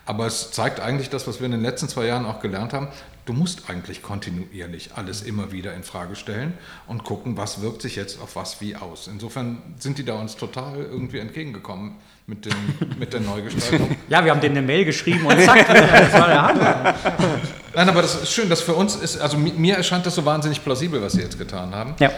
[0.08, 2.88] Aber es zeigt eigentlich das, was wir in den letzten zwei Jahren auch gelernt haben.
[3.26, 6.54] Du musst eigentlich kontinuierlich alles immer wieder in Frage stellen
[6.86, 9.06] und gucken, was wirkt sich jetzt auf was wie aus.
[9.06, 12.54] Insofern sind die da uns total irgendwie entgegengekommen mit, den,
[12.98, 13.96] mit der Neugestaltung.
[14.08, 16.94] Ja, wir haben denen eine Mail geschrieben und zack, das war der Hammer.
[17.74, 20.64] Nein, aber das ist schön, dass für uns ist, also mir erscheint das so wahnsinnig
[20.64, 21.94] plausibel, was sie jetzt getan haben.
[21.98, 22.10] Ja.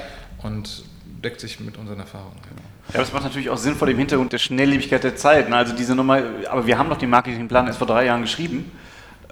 [0.43, 0.85] Und
[1.23, 2.41] deckt sich mit unseren Erfahrungen.
[2.49, 2.63] Genau.
[2.93, 5.49] Ja, das macht natürlich auch Sinn vor dem Hintergrund der Schnelllebigkeit der Zeit.
[5.49, 5.57] Ne?
[5.57, 8.71] Also diese Nummer, aber wir haben doch den Marketingplan erst vor drei Jahren geschrieben.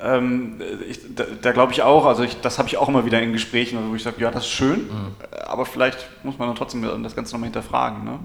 [0.02, 3.20] Ähm, ich, da, da glaube ich auch, also ich, das habe ich auch immer wieder
[3.20, 5.14] in Gesprächen, wo ich sage, ja, das ist schön, mhm.
[5.46, 8.04] aber vielleicht muss man dann trotzdem das Ganze nochmal hinterfragen.
[8.04, 8.18] Ne?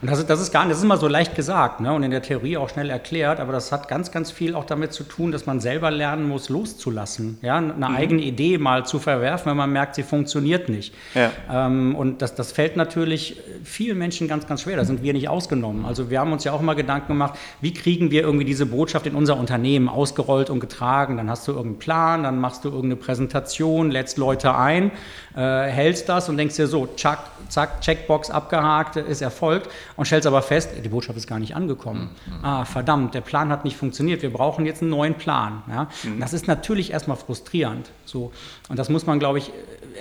[0.00, 1.92] Und das, das, ist gar das ist immer so leicht gesagt ne?
[1.92, 4.92] und in der Theorie auch schnell erklärt, aber das hat ganz, ganz viel auch damit
[4.92, 7.38] zu tun, dass man selber lernen muss, loszulassen.
[7.42, 7.56] Ja?
[7.56, 7.82] Eine mhm.
[7.82, 10.94] eigene Idee mal zu verwerfen, wenn man merkt, sie funktioniert nicht.
[11.14, 11.30] Ja.
[11.50, 15.28] Ähm, und das, das fällt natürlich vielen Menschen ganz, ganz schwer, da sind wir nicht
[15.28, 15.84] ausgenommen.
[15.84, 19.06] Also wir haben uns ja auch immer Gedanken gemacht, wie kriegen wir irgendwie diese Botschaft
[19.06, 22.68] in unser Unternehmen ausgerollt und getragen Fragen, dann hast du irgendeinen Plan, dann machst du
[22.68, 24.92] irgendeine Präsentation, lädst Leute ein,
[25.34, 30.28] äh, hältst das und denkst dir so, zack, zack, Checkbox abgehakt, ist erfolgt und stellst
[30.28, 32.10] aber fest, die Botschaft ist gar nicht angekommen.
[32.26, 32.44] Mhm.
[32.44, 35.64] Ah, verdammt, der Plan hat nicht funktioniert, wir brauchen jetzt einen neuen Plan.
[35.68, 35.88] Ja?
[36.04, 36.20] Mhm.
[36.20, 37.90] Das ist natürlich erstmal frustrierend.
[38.04, 38.30] So.
[38.68, 39.50] Und das muss man, glaube ich,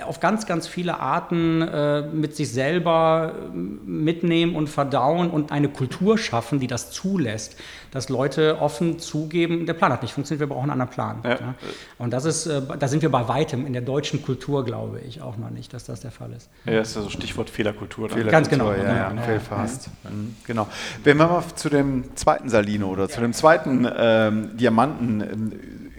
[0.06, 5.70] auf ganz, ganz viele Arten äh, mit sich selber äh, mitnehmen und verdauen und eine
[5.70, 7.58] Kultur schaffen, die das zulässt,
[7.92, 11.20] dass Leute offen zugeben, der Plan hat nicht funktioniert, wir brauchen einen anderen Plan.
[11.24, 11.32] Ja.
[11.32, 11.56] Ja.
[11.98, 15.22] Und das ist, äh, da sind wir bei weitem in der deutschen Kultur, glaube ich,
[15.22, 16.50] auch noch nicht, dass das der Fall ist.
[16.66, 18.10] Ja, das ist ja so Stichwort Fehlerkultur.
[18.10, 18.72] Fehlerkultur Ganz genau.
[18.72, 19.90] Ja, ja, ja, fast.
[20.04, 20.68] Mhm, genau.
[21.04, 25.52] Wenn wir mal zu dem zweiten Salino oder zu dem zweiten ähm, Diamanten ähm,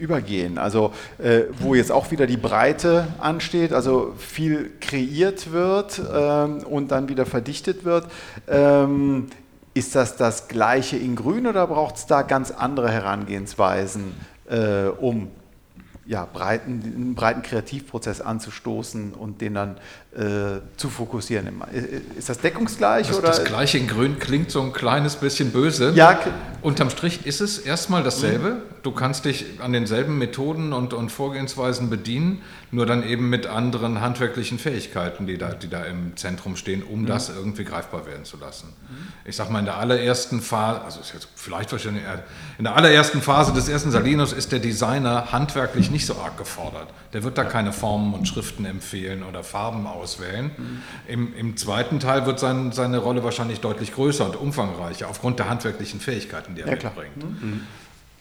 [0.03, 0.57] übergehen.
[0.57, 6.91] Also äh, wo jetzt auch wieder die Breite ansteht, also viel kreiert wird ähm, und
[6.91, 8.07] dann wieder verdichtet wird.
[8.47, 9.29] Ähm,
[9.73, 14.13] ist das das gleiche in Grün oder braucht es da ganz andere Herangehensweisen,
[14.49, 15.29] äh, um
[16.05, 19.77] ja, breiten, einen breiten Kreativprozess anzustoßen und den dann
[20.15, 21.47] äh, zu fokussieren.
[21.73, 23.07] Äh, ist das deckungsgleich?
[23.07, 23.27] Das, oder?
[23.27, 25.93] das gleiche in Grün klingt so ein kleines bisschen böse.
[25.95, 26.19] Ja.
[26.61, 28.49] Unterm Strich ist es erstmal dasselbe.
[28.49, 28.61] Mhm.
[28.83, 34.01] Du kannst dich an denselben Methoden und, und Vorgehensweisen bedienen, nur dann eben mit anderen
[34.01, 37.05] handwerklichen Fähigkeiten, die da, die da im Zentrum stehen, um mhm.
[37.05, 38.67] das irgendwie greifbar werden zu lassen.
[38.67, 39.07] Mhm.
[39.25, 42.03] Ich sag mal, in der allerersten Phase, also ist jetzt vielleicht wahrscheinlich,
[42.57, 46.89] in der allerersten Phase des ersten Salinos ist der Designer handwerklich nicht so arg gefordert.
[47.13, 50.51] Der wird da keine Formen und Schriften empfehlen oder Farben auswählen.
[50.57, 50.81] Mhm.
[51.07, 55.49] Im, Im, zweiten Teil wird sein, seine Rolle wahrscheinlich deutlich größer und umfangreicher, aufgrund der
[55.49, 57.41] handwerklichen Fähigkeiten, die er ja, mitbringt.
[57.41, 57.61] Mhm.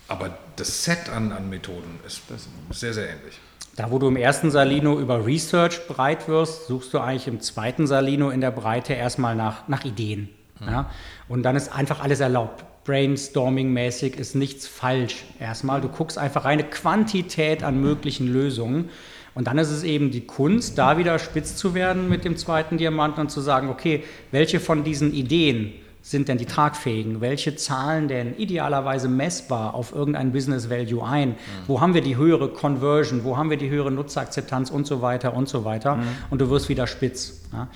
[0.07, 2.23] Aber das Set an, an Methoden ist
[2.71, 3.41] sehr, sehr ähnlich.
[3.75, 7.87] Da, wo du im ersten Salino über Research breit wirst, suchst du eigentlich im zweiten
[7.87, 10.29] Salino in der Breite erstmal nach, nach Ideen.
[10.61, 10.69] Mhm.
[10.69, 10.91] Ja?
[11.29, 12.65] Und dann ist einfach alles erlaubt.
[12.85, 15.25] Brainstorming-mäßig ist nichts falsch.
[15.39, 18.91] Erstmal, du guckst einfach eine Quantität an möglichen Lösungen.
[19.35, 22.77] Und dann ist es eben die Kunst, da wieder spitz zu werden mit dem zweiten
[22.77, 27.21] Diamanten und zu sagen, okay, welche von diesen Ideen sind denn die tragfähigen?
[27.21, 31.31] Welche zahlen denn idealerweise messbar auf irgendein Business Value ein?
[31.31, 31.35] Mhm.
[31.69, 33.23] Wo haben wir die höhere Conversion?
[33.23, 35.97] Wo haben wir die höhere Nutzerakzeptanz und so weiter und so weiter?
[35.97, 36.09] Mhm.
[36.31, 37.43] Und du wirst wieder spitz.
[37.53, 37.69] Ja?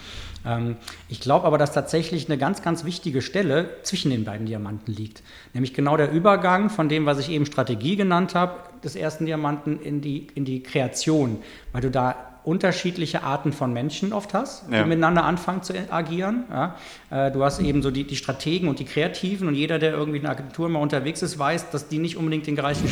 [0.47, 0.77] Ähm,
[1.09, 5.23] ich glaube aber, dass tatsächlich eine ganz, ganz wichtige Stelle zwischen den beiden Diamanten liegt.
[5.53, 8.55] Nämlich genau der Übergang von dem, was ich eben Strategie genannt habe,
[8.85, 11.39] des ersten Diamanten in die, in die Kreation,
[11.73, 14.85] weil du da unterschiedliche Arten von Menschen oft hast, ja.
[14.85, 16.45] die miteinander anfangen zu agieren.
[16.49, 16.77] Ja?
[17.11, 20.19] Äh, du hast eben so die, die Strategen und die Kreativen und jeder, der irgendwie
[20.19, 22.89] in einer Agentur mal unterwegs ist, weiß, dass die nicht unbedingt den gleichen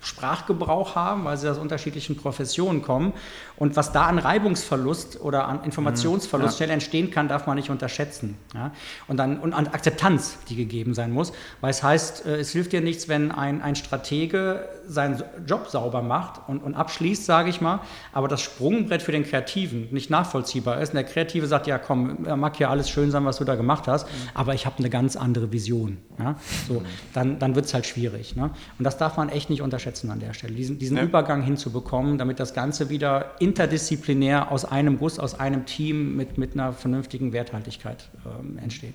[0.00, 3.12] Sprachgebrauch haben, weil sie aus unterschiedlichen Professionen kommen.
[3.56, 6.52] Und was da an Reibungsverlust oder an Informationsverlust mhm.
[6.52, 6.56] ja.
[6.56, 8.38] schnell entstehen kann, darf man nicht unterschätzen.
[8.54, 8.70] Ja?
[9.08, 11.32] Und dann und an Akzeptanz, die gegeben sein muss.
[11.60, 16.02] Weil es heißt, äh, es hilft dir nichts, wenn ein, ein Stratege seinen Job sauber
[16.02, 17.80] macht und, und abschließt, sage ich mal,
[18.12, 20.90] aber das Sprungbrett für den Kreativen nicht nachvollziehbar ist.
[20.90, 23.86] Und der Kreative sagt, ja komm, mag ja alles schön sein, was du da gemacht
[23.86, 24.28] hast, mhm.
[24.34, 25.98] aber ich habe eine ganz andere Vision.
[26.18, 26.36] Ja?
[26.68, 26.84] So, mhm.
[27.14, 28.36] Dann, dann wird es halt schwierig.
[28.36, 28.50] Ne?
[28.78, 31.04] Und das darf man echt nicht unterschätzen an der Stelle, diesen, diesen ja.
[31.04, 36.54] Übergang hinzubekommen, damit das Ganze wieder interdisziplinär aus einem Guss, aus einem Team mit, mit
[36.54, 38.94] einer vernünftigen Werthaltigkeit ähm, entsteht.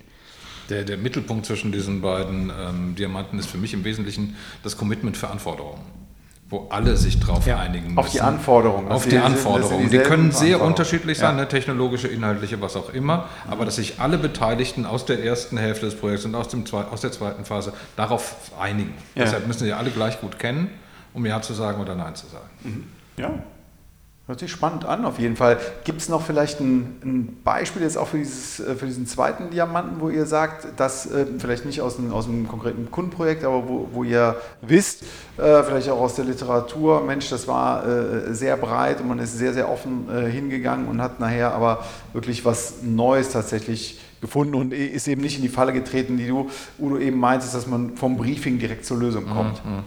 [0.70, 5.16] Der, der, Mittelpunkt zwischen diesen beiden ähm, Diamanten ist für mich im Wesentlichen das Commitment
[5.16, 5.97] für Anforderungen
[6.50, 7.98] wo alle sich drauf ja, einigen müssen.
[7.98, 8.88] Auf die Anforderungen.
[8.90, 9.90] Auf die Anforderungen.
[9.90, 11.44] Die, die können sehr unterschiedlich sein, ja.
[11.44, 15.88] ne, technologische, inhaltliche, was auch immer, aber dass sich alle Beteiligten aus der ersten Hälfte
[15.88, 18.94] des Projekts und aus, dem, aus der zweiten Phase darauf einigen.
[19.16, 19.24] Ja.
[19.26, 20.70] Deshalb müssen sie alle gleich gut kennen,
[21.14, 22.50] um Ja zu sagen oder Nein zu sagen.
[22.64, 22.84] Mhm.
[23.18, 23.32] Ja,
[24.28, 25.58] Hört sich spannend an, auf jeden Fall.
[25.86, 29.52] Gibt es noch vielleicht ein, ein, Beispiel jetzt auch für, dieses, äh, für diesen zweiten
[29.52, 33.70] Diamanten, wo ihr sagt, dass äh, vielleicht nicht aus, ein, aus einem konkreten Kundenprojekt, aber
[33.70, 35.04] wo, wo ihr wisst,
[35.38, 39.38] äh, vielleicht auch aus der Literatur, Mensch, das war äh, sehr breit und man ist
[39.38, 44.74] sehr, sehr offen äh, hingegangen und hat nachher aber wirklich was Neues tatsächlich gefunden und
[44.74, 48.18] ist eben nicht in die Falle getreten, die du, Udo, eben meintest, dass man vom
[48.18, 49.62] Briefing direkt zur Lösung kommt.
[49.64, 49.84] Mhm,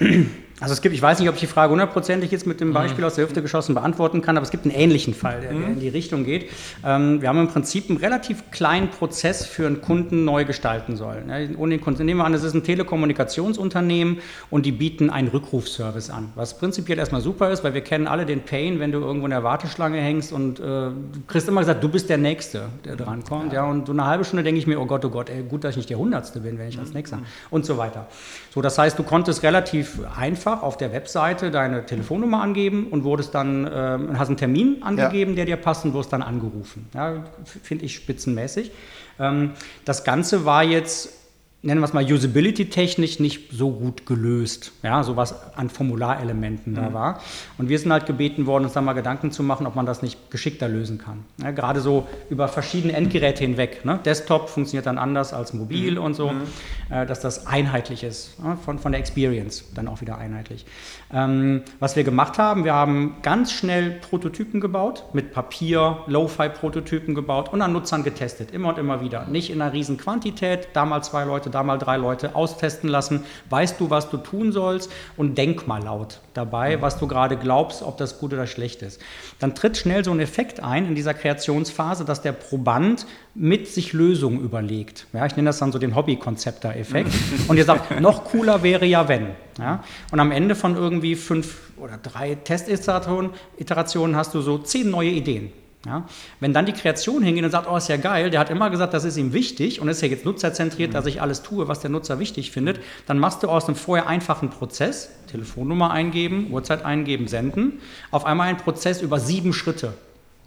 [0.00, 0.26] mhm.
[0.60, 3.00] Also es gibt, ich weiß nicht, ob ich die Frage hundertprozentig jetzt mit dem Beispiel
[3.00, 3.06] mhm.
[3.06, 5.72] aus der Hüfte geschossen beantworten kann, aber es gibt einen ähnlichen Fall, der, der mhm.
[5.74, 6.50] in die Richtung geht.
[6.84, 11.30] Ähm, wir haben im Prinzip einen relativ kleinen Prozess für einen Kunden neu gestalten sollen.
[11.30, 14.18] Ja, ohne den Kunden, nehmen wir an, das ist ein Telekommunikationsunternehmen
[14.50, 18.26] und die bieten einen Rückrufservice an, was prinzipiell erstmal super ist, weil wir kennen alle
[18.26, 20.94] den Pain, wenn du irgendwo in der Warteschlange hängst und äh, du
[21.26, 23.52] kriegst immer gesagt, du bist der Nächste, der drankommt.
[23.52, 23.64] Ja.
[23.64, 25.64] ja, und so eine halbe Stunde denke ich mir, oh Gott, oh Gott, ey, gut,
[25.64, 27.20] dass ich nicht der Hundertste bin, wenn ich als Nächster
[27.50, 28.08] und so weiter.
[28.54, 33.04] So, das heißt, du konntest relativ einfach einfach auf der Webseite deine Telefonnummer angeben und
[33.04, 35.36] wurdest dann, äh, hast einen Termin angegeben, ja.
[35.36, 36.88] der dir passt und wirst dann angerufen.
[36.94, 38.72] Ja, Finde ich spitzenmäßig.
[39.18, 39.52] Ähm,
[39.84, 41.19] das Ganze war jetzt
[41.62, 46.76] nennen wir es mal usability-technisch nicht so gut gelöst, ja, so was an Formularelementen mhm.
[46.76, 47.20] da war.
[47.58, 50.00] Und wir sind halt gebeten worden, uns da mal Gedanken zu machen, ob man das
[50.00, 51.24] nicht geschickter lösen kann.
[51.42, 53.84] Ja, gerade so über verschiedene Endgeräte hinweg.
[53.84, 54.00] Ne?
[54.04, 56.02] Desktop funktioniert dann anders als mobil mhm.
[56.02, 56.42] und so, mhm.
[56.88, 60.64] äh, dass das einheitlich ist, ja, von, von der Experience dann auch wieder einheitlich.
[61.12, 67.52] Ähm, was wir gemacht haben, wir haben ganz schnell Prototypen gebaut, mit Papier, Lo-Fi-Prototypen gebaut
[67.52, 69.26] und an Nutzern getestet, immer und immer wieder.
[69.26, 73.24] Nicht in einer riesen Quantität, da mal zwei Leute, da mal drei Leute austesten lassen.
[73.48, 77.82] Weißt du, was du tun sollst und denk mal laut dabei, was du gerade glaubst,
[77.82, 79.00] ob das gut oder schlecht ist.
[79.38, 83.92] Dann tritt schnell so ein Effekt ein in dieser Kreationsphase, dass der Proband mit sich
[83.92, 85.06] Lösungen überlegt.
[85.12, 87.10] Ja, ich nenne das dann so den Hobby-Konzepter-Effekt.
[87.48, 89.28] und ihr sagt, noch cooler wäre ja, wenn.
[89.58, 89.82] Ja?
[90.10, 95.52] Und am Ende von irgendwie fünf oder drei Testiterationen hast du so zehn neue Ideen.
[95.86, 96.04] Ja?
[96.40, 98.92] Wenn dann die Kreation hingeht und sagt, oh, ist ja geil, der hat immer gesagt,
[98.92, 100.94] das ist ihm wichtig und ist ja jetzt nutzerzentriert, mhm.
[100.94, 104.06] dass ich alles tue, was der Nutzer wichtig findet, dann machst du aus einem vorher
[104.06, 109.94] einfachen Prozess, Telefonnummer eingeben, Uhrzeit eingeben, senden, auf einmal einen Prozess über sieben Schritte.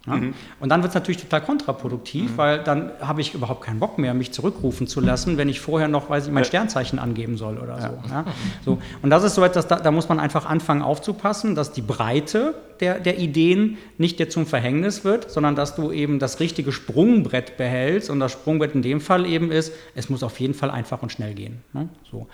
[0.06, 0.16] Ja?
[0.16, 0.34] Mhm.
[0.60, 2.38] Und dann wird es natürlich total kontraproduktiv, mhm.
[2.38, 5.88] weil dann habe ich überhaupt keinen Bock mehr, mich zurückrufen zu lassen, wenn ich vorher
[5.88, 7.90] noch, weiß ich, mein Sternzeichen angeben soll oder ja.
[7.90, 8.26] So, ja?
[8.66, 8.78] so.
[9.02, 12.56] Und das ist so etwas, da, da, muss man einfach anfangen aufzupassen, dass die Breite
[12.80, 17.58] der, der Ideen nicht dir zum Verhängnis wird, sondern dass du eben das richtige Sprungbrett
[17.58, 21.02] behältst und das Sprungbrett in dem Fall eben ist, es muss auf jeden Fall einfach
[21.02, 21.62] und schnell gehen.
[21.74, 21.90] Ne?
[22.12, 22.28] So.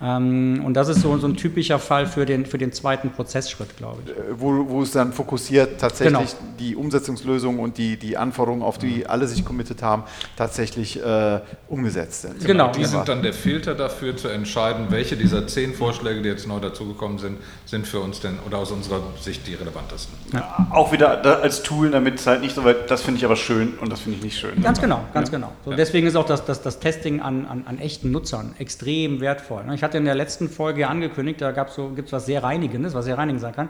[0.00, 3.76] Ähm, und das ist so, so ein typischer Fall für den, für den zweiten Prozessschritt,
[3.76, 4.10] glaube ich.
[4.10, 6.52] Äh, wo, wo es dann fokussiert tatsächlich genau.
[6.58, 10.04] die Umsetzungslösung und die, die Anforderungen, auf die alle sich committed haben,
[10.36, 12.40] tatsächlich äh, umgesetzt sind.
[12.40, 12.70] Genau.
[12.70, 12.72] genau.
[12.72, 16.60] Die sind dann der Filter dafür zu entscheiden, welche dieser zehn Vorschläge, die jetzt neu
[16.60, 20.14] dazugekommen sind, sind für uns denn oder aus unserer Sicht die relevantesten.
[20.32, 20.66] Ja.
[20.70, 23.74] Auch wieder als Tool, damit es halt nicht so weit, das finde ich aber schön
[23.80, 24.62] und das finde ich nicht schön.
[24.62, 25.36] Ganz genau, ganz ja.
[25.36, 25.52] genau.
[25.64, 25.76] So, ja.
[25.76, 29.64] Deswegen ist auch das, das, das Testing an, an, an echten Nutzern extrem wertvoll.
[29.74, 33.04] Ich hatte in der letzten Folge angekündigt, da so, gibt es was sehr Reinigendes, was
[33.04, 33.68] sehr reinigend sein kann.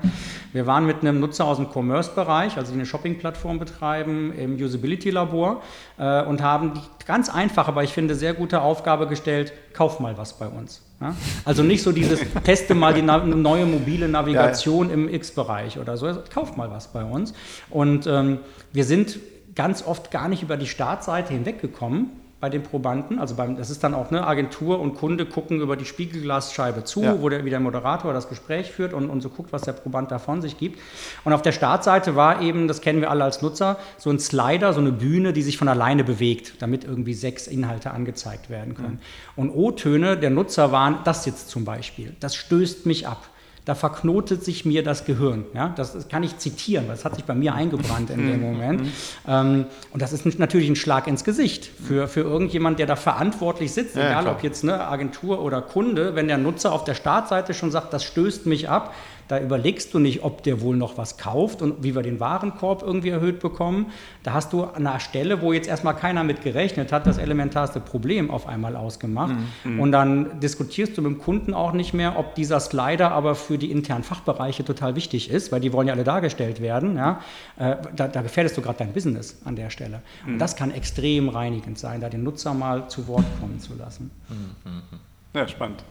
[0.53, 5.63] Wir waren mit einem Nutzer aus dem Commerce-Bereich, also die eine Shopping-Plattform betreiben, im Usability-Labor
[5.99, 10.17] äh, und haben die ganz einfach, aber ich finde sehr gute Aufgabe gestellt, kauf mal
[10.19, 10.83] was bei uns.
[11.01, 11.15] Ja?
[11.45, 15.03] Also nicht so dieses, teste mal die neue mobile Navigation ja, ja.
[15.03, 17.35] im X-Bereich oder so, kauf mal was bei uns.
[17.71, 18.39] Und ähm,
[18.73, 19.19] wir sind
[19.55, 22.11] ganz oft gar nicht über die Startseite hinweggekommen,
[22.43, 23.21] bei den Probanden.
[23.21, 27.01] Also beim, das ist dann auch eine Agentur und Kunde gucken über die Spiegelglasscheibe zu,
[27.01, 27.23] ja.
[27.23, 30.11] wo der, wie der Moderator das Gespräch führt und, und so guckt, was der Proband
[30.11, 30.81] da von sich gibt.
[31.23, 34.73] Und auf der Startseite war eben, das kennen wir alle als Nutzer, so ein Slider,
[34.73, 38.99] so eine Bühne, die sich von alleine bewegt, damit irgendwie sechs Inhalte angezeigt werden können.
[39.37, 39.45] Mhm.
[39.45, 42.17] Und O-Töne der Nutzer waren das jetzt zum Beispiel.
[42.19, 43.29] Das stößt mich ab
[43.65, 45.45] da verknotet sich mir das Gehirn.
[45.55, 45.73] Ja?
[45.77, 48.43] Das kann ich zitieren, weil es hat sich bei mir eingebrannt in dem mhm.
[48.43, 48.81] Moment.
[48.83, 48.93] Mhm.
[49.29, 53.73] Ähm, und das ist natürlich ein Schlag ins Gesicht für, für irgendjemand, der da verantwortlich
[53.73, 54.35] sitzt, ja, egal klar.
[54.35, 58.03] ob jetzt eine Agentur oder Kunde, wenn der Nutzer auf der Startseite schon sagt, das
[58.03, 58.95] stößt mich ab,
[59.29, 62.83] da überlegst du nicht, ob der wohl noch was kauft und wie wir den Warenkorb
[62.83, 63.87] irgendwie erhöht bekommen.
[64.23, 67.81] Da hast du an einer Stelle, wo jetzt erstmal keiner mit gerechnet hat, das elementarste
[67.81, 69.35] Problem auf einmal ausgemacht.
[69.65, 69.81] Mhm.
[69.81, 73.59] Und dann diskutierst du mit dem Kunden auch nicht mehr, ob dieser Slider aber für
[73.59, 76.97] die internen Fachbereiche total wichtig ist, weil die wollen ja alle dargestellt werden.
[76.97, 77.21] Ja?
[77.59, 80.03] Äh, da, da, gefährdest du gerade dein Business an der Stelle.
[80.27, 80.35] Mhm.
[80.35, 84.11] Und das kann extrem reinigend sein, da den Nutzer mal zu Wort kommen zu lassen.
[84.29, 84.99] Mhm.
[85.35, 85.83] Ja, spannend.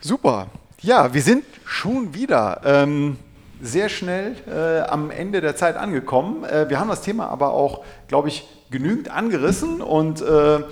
[0.00, 0.48] Super.
[0.80, 3.16] Ja, wir sind schon wieder ähm,
[3.62, 6.44] sehr schnell äh, am Ende der Zeit angekommen.
[6.44, 10.62] Äh, wir haben das Thema aber auch, glaube ich, genügend angerissen und äh, äh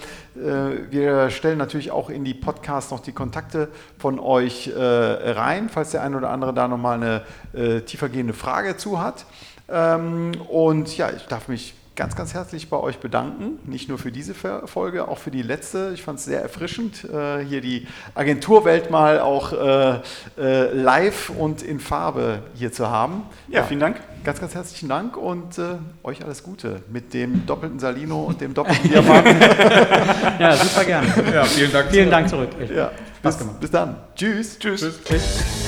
[0.90, 5.90] wir stellen natürlich auch in die Podcasts noch die Kontakte von euch äh, rein, falls
[5.90, 9.24] der eine oder andere da nochmal eine äh, tiefergehende Frage zu hat.
[9.68, 13.58] Ähm, und ja, ich darf mich ganz, ganz herzlich bei euch bedanken.
[13.66, 15.90] Nicht nur für diese Folge, auch für die letzte.
[15.92, 20.00] Ich fand es sehr erfrischend, äh, hier die Agenturwelt mal auch äh,
[20.38, 23.24] äh, live und in Farbe hier zu haben.
[23.48, 24.00] Ja, ja vielen Dank.
[24.24, 25.60] Ganz, ganz herzlichen Dank und
[26.02, 29.36] euch alles Gute mit dem doppelten Salino und dem doppelten Diamanten.
[30.38, 31.08] ja, super gerne.
[31.34, 31.90] Ja, vielen Dank.
[31.90, 32.50] Vielen Dank zurück.
[32.74, 33.96] Ja, bis, bis, dann.
[34.14, 34.58] Tschüss.
[34.58, 34.80] Tschüss.
[35.04, 35.60] Tschüss.